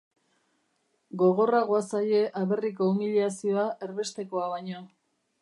[1.21, 4.85] Gogorragoa zaie aberriko umiliazioa erbestekoa baino.